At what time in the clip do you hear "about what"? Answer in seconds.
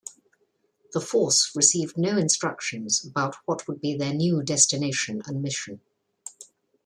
3.05-3.67